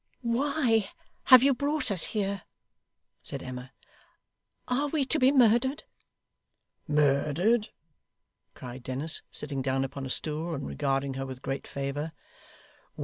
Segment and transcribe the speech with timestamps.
[0.21, 0.89] 'Why
[1.25, 2.41] have you brought us here?'
[3.21, 3.71] said Emma.
[4.67, 5.83] 'Are we to be murdered?'
[6.87, 7.69] 'Murdered!'
[8.55, 12.13] cried Dennis, sitting down upon a stool, and regarding her with great favour.